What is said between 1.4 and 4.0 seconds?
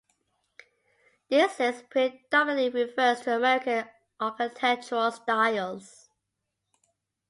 list predominantly refers to American